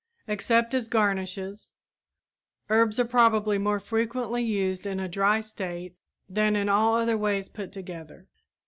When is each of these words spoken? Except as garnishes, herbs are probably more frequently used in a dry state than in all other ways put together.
Except 0.25 0.73
as 0.73 0.87
garnishes, 0.87 1.73
herbs 2.71 2.99
are 2.99 3.05
probably 3.05 3.59
more 3.59 3.79
frequently 3.79 4.41
used 4.41 4.87
in 4.87 4.99
a 4.99 5.07
dry 5.07 5.41
state 5.41 5.95
than 6.27 6.55
in 6.55 6.69
all 6.69 6.95
other 6.95 7.19
ways 7.19 7.49
put 7.49 7.71
together. 7.71 8.25